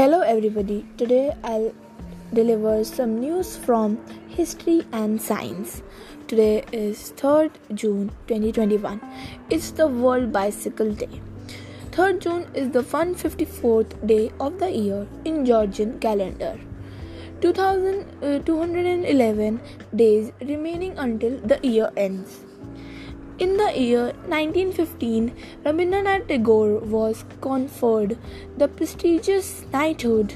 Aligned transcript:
Hello, 0.00 0.18
everybody. 0.20 0.86
Today 0.96 1.36
I'll 1.44 1.74
deliver 2.32 2.84
some 2.84 3.20
news 3.20 3.58
from 3.58 3.98
history 4.28 4.86
and 4.92 5.20
science. 5.20 5.82
Today 6.26 6.64
is 6.72 7.12
3rd 7.18 7.50
June 7.74 8.10
2021. 8.26 8.98
It's 9.50 9.72
the 9.72 9.86
World 9.86 10.32
Bicycle 10.32 10.94
Day. 10.94 11.20
3rd 11.90 12.20
June 12.20 12.46
is 12.54 12.70
the 12.70 12.82
154th 12.82 14.06
day 14.06 14.32
of 14.40 14.58
the 14.58 14.70
year 14.70 15.06
in 15.26 15.44
Gregorian 15.44 15.98
calendar. 15.98 16.58
2211 17.42 19.58
uh, 19.58 19.60
days 19.94 20.32
remaining 20.40 20.96
until 20.96 21.38
the 21.40 21.60
year 21.62 21.92
ends. 21.94 22.46
In 23.44 23.56
the 23.56 23.68
year 23.74 24.02
1915, 24.30 25.32
Rabindranath 25.64 26.26
Tagore 26.28 26.78
was 26.94 27.24
conferred 27.40 28.18
the 28.58 28.68
prestigious 28.68 29.64
knighthood 29.72 30.34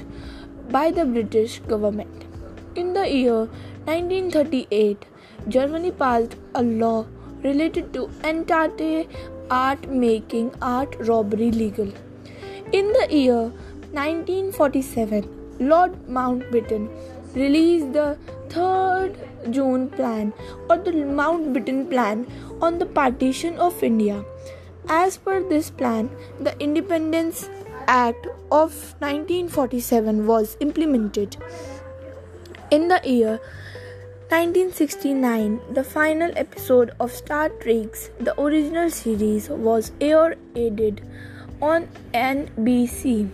by 0.71 0.89
the 0.89 1.05
British 1.05 1.59
government. 1.73 2.23
In 2.75 2.93
the 2.93 3.07
year 3.07 3.41
1938, 3.89 5.05
Germany 5.47 5.91
passed 5.91 6.35
a 6.55 6.63
law 6.63 7.05
related 7.43 7.93
to 7.93 8.09
entente 8.23 9.07
art 9.51 9.87
making 9.87 10.51
art 10.63 10.95
robbery 11.11 11.51
legal. 11.51 11.91
In 12.71 12.91
the 12.91 13.07
year 13.11 13.41
1947, 13.91 15.29
Lord 15.59 15.93
Mountbatten 16.07 16.89
released 17.35 17.93
the 17.93 18.17
3rd 18.49 19.04
June 19.51 19.89
Plan 19.89 20.33
or 20.69 20.77
the 20.77 20.91
Mountbatten 20.91 21.89
Plan 21.89 22.25
on 22.61 22.79
the 22.79 22.85
partition 22.85 23.57
of 23.57 23.83
India. 23.83 24.23
As 24.87 25.17
per 25.17 25.41
this 25.41 25.69
plan, 25.69 26.09
the 26.39 26.57
Independence 26.59 27.49
Act 27.87 28.27
of 28.51 28.95
1947 28.99 30.27
was 30.27 30.57
implemented. 30.59 31.37
In 32.71 32.87
the 32.87 32.99
year 33.03 33.39
1969, 34.29 35.61
the 35.73 35.83
final 35.83 36.31
episode 36.35 36.91
of 36.99 37.11
Star 37.11 37.49
Trek's 37.49 38.09
the 38.19 38.39
original 38.41 38.89
series 38.89 39.49
was 39.49 39.91
air 40.01 40.35
aired 40.55 41.01
on 41.61 41.87
NBC. 42.13 43.29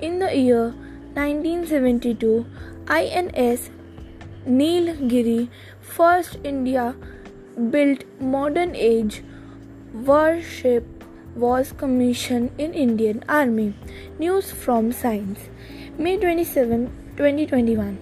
In 0.00 0.18
the 0.18 0.34
year 0.36 0.74
1972, 1.14 2.46
INS 2.88 3.70
Nilgiri, 4.48 5.50
first 5.82 6.38
India 6.42 6.94
built 7.70 8.04
modern 8.18 8.74
age 8.74 9.22
warship 9.92 11.04
was 11.36 11.72
commissioned 11.72 12.50
in 12.56 12.72
Indian 12.72 13.22
Army. 13.28 13.74
News 14.18 14.50
from 14.50 14.90
Science 14.90 15.50
May 15.98 16.16
27, 16.16 16.86
2021. 17.18 17.98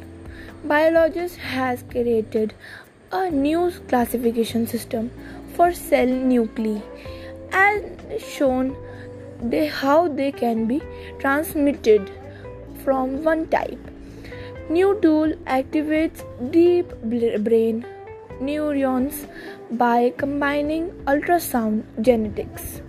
Biologist 0.65 1.37
has 1.39 1.83
created 1.91 2.55
a 3.11 3.29
new 3.29 3.73
classification 3.89 4.69
system 4.69 5.11
for 5.55 5.73
cell 5.73 6.07
nuclei 6.07 6.81
and 7.51 8.21
shown 8.21 8.77
they, 9.43 9.67
how 9.67 10.07
they 10.07 10.31
can 10.31 10.67
be 10.67 10.81
transmitted 11.19 12.09
from 12.85 13.25
one 13.25 13.49
type. 13.49 13.96
New 14.69 14.99
tool 15.01 15.33
activates 15.47 16.23
deep 16.51 16.93
brain 17.45 17.85
neurons 18.41 19.27
by 19.71 20.13
combining 20.17 20.91
ultrasound 21.07 21.85
genetics. 22.01 22.81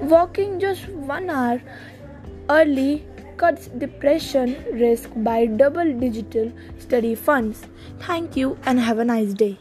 Walking 0.00 0.60
just 0.60 0.88
one 0.88 1.28
hour 1.28 1.60
early 2.48 3.04
cuts 3.36 3.66
depression 3.66 4.54
risk 4.72 5.10
by 5.16 5.46
double 5.46 5.92
digital 5.98 6.52
study 6.78 7.16
funds. 7.16 7.66
Thank 7.98 8.36
you 8.36 8.56
and 8.64 8.78
have 8.78 8.98
a 8.98 9.04
nice 9.04 9.34
day. 9.34 9.58